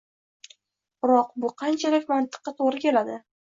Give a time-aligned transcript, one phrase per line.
[1.03, 3.23] Biroq bu qanchalik mantiqqa to‘g‘ri keldi?